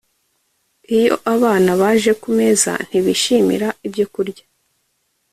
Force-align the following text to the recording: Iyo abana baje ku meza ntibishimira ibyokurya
Iyo 0.97 1.15
abana 1.33 1.71
baje 1.81 2.11
ku 2.21 2.29
meza 2.37 2.71
ntibishimira 2.87 3.67
ibyokurya 3.85 4.43